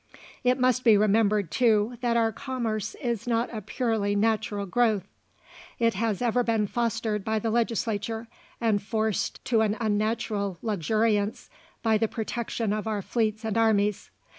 [0.43, 5.03] It must be remembered too that our commerce is not a purely natural growth.
[5.77, 8.27] It has been ever fostered by the legislature,
[8.59, 11.51] and forced to an unnatural luxuriance
[11.83, 14.09] by the protection of our fleets and armies.